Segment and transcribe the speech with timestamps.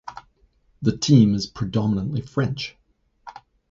[0.81, 2.75] The team is predominantly French.